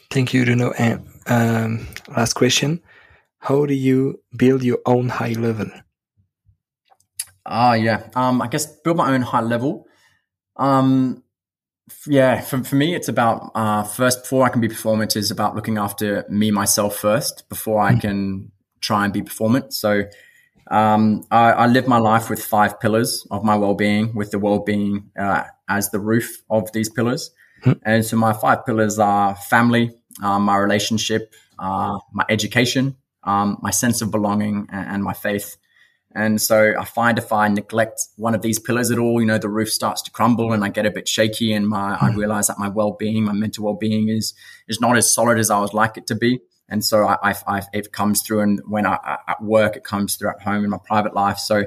[0.10, 0.74] Thank you, Jono.
[0.78, 2.82] And um, last question:
[3.40, 5.70] How do you build your own high level?
[7.46, 8.10] Ah, uh, yeah.
[8.16, 9.86] Um, I guess build my own high level.
[10.56, 11.23] Um,
[12.08, 15.56] yeah, for, for me, it's about uh, first before I can be performant is about
[15.56, 18.02] looking after me myself first before I mm.
[18.02, 19.74] can try and be performant.
[19.74, 20.04] So
[20.70, 25.12] um, I, I, live my life with five pillars of my well-being, with the well-being
[25.20, 27.32] uh, as the roof of these pillars.
[27.64, 29.92] mm And so my five pillars are family,
[30.22, 35.58] uh, my relationship, uh, my education, um, my sense of belonging, and, and my faith.
[36.16, 39.40] And so I find if I neglect one of these pillars at all, you know,
[39.40, 42.18] the roof starts to crumble and I get a bit shaky and my, I hmm.
[42.18, 44.34] realize that my well-being, my mental well-being is,
[44.68, 46.40] is not as solid as I would like it to be.
[46.70, 50.16] And so I, I, I it comes through and when I, at work, it comes
[50.16, 51.40] through at home in my private life.
[51.40, 51.66] So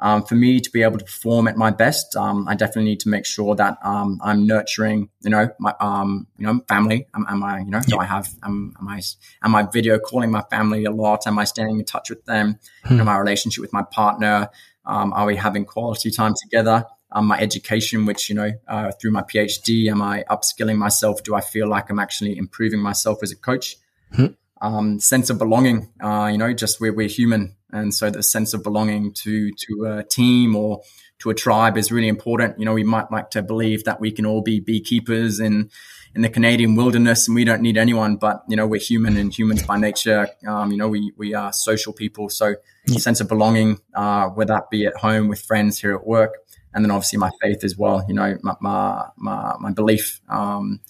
[0.00, 3.00] um, for me to be able to perform at my best, um, I definitely need
[3.00, 7.06] to make sure that um, I'm nurturing, you know, my, um, you know, family.
[7.14, 9.02] Am, am I, you know, do I have, am, am, I,
[9.42, 11.26] am I video calling my family a lot?
[11.26, 12.58] Am I staying in touch with them?
[12.84, 12.92] Hmm.
[12.92, 14.48] You know, my relationship with my partner.
[14.86, 16.86] Um, are we having quality time together?
[17.12, 21.22] Um, my education, which, you know, uh, through my PhD, am I upskilling myself?
[21.22, 23.76] Do I feel like I'm actually improving myself as a coach?
[24.12, 24.26] Hmm.
[24.60, 25.92] Um, sense of belonging.
[26.02, 27.56] Uh, you know, just we're, we're human.
[27.72, 30.82] And so the sense of belonging to, to a team or
[31.20, 32.58] to a tribe is really important.
[32.58, 35.70] You know, we might like to believe that we can all be beekeepers in,
[36.14, 39.32] in the Canadian wilderness and we don't need anyone, but you know, we're human and
[39.32, 40.28] humans by nature.
[40.46, 42.28] Um, you know, we, we are social people.
[42.28, 42.56] So
[42.86, 42.98] yeah.
[42.98, 46.34] sense of belonging, uh, whether that be at home with friends here at work.
[46.72, 50.80] And then obviously my faith as well, you know, my, my, my, my belief, um,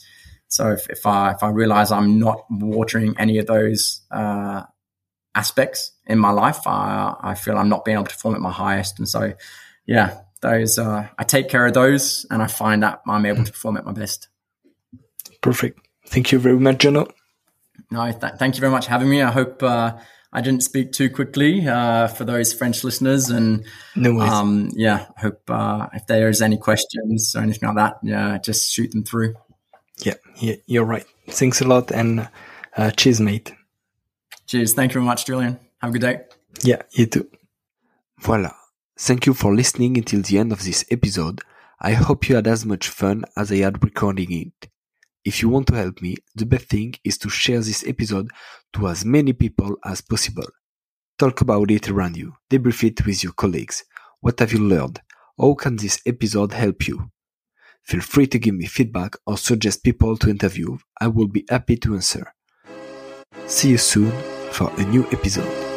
[0.51, 4.65] so if, if I if I realize I'm not watering any of those uh,
[5.35, 8.51] aspects in my life, I, I feel I'm not being able to perform at my
[8.51, 8.99] highest.
[8.99, 9.33] And so,
[9.87, 13.53] yeah, those uh, I take care of those, and I find that I'm able to
[13.53, 14.29] perform at my best.
[15.41, 15.79] Perfect.
[16.07, 17.09] Thank you very much, Jono.
[17.93, 19.23] No, th- thank you very much for having me.
[19.23, 19.99] I hope uh,
[20.33, 23.31] I didn't speak too quickly uh, for those French listeners.
[23.31, 27.99] And no um, yeah, I hope uh, if there's any questions or anything like that,
[28.03, 29.37] yeah, just shoot them through.
[30.05, 31.07] Yeah, yeah, you're right.
[31.29, 32.29] Thanks a lot and
[32.77, 33.53] uh, cheers, mate.
[34.47, 34.75] Cheers.
[34.75, 35.59] Thank you very much, Julian.
[35.79, 36.21] Have a good day.
[36.63, 37.29] Yeah, you too.
[38.21, 38.53] Voila.
[38.99, 41.41] Thank you for listening until the end of this episode.
[41.81, 44.71] I hope you had as much fun as I had recording it.
[45.25, 48.31] If you want to help me, the best thing is to share this episode
[48.75, 50.47] to as many people as possible.
[51.19, 52.35] Talk about it around you.
[52.51, 53.85] Debrief it with your colleagues.
[54.21, 55.01] What have you learned?
[55.39, 57.11] How can this episode help you?
[57.83, 60.79] Feel free to give me feedback or suggest people to interview.
[61.01, 62.33] I will be happy to answer.
[63.47, 64.13] See you soon
[64.53, 65.70] for a new episode.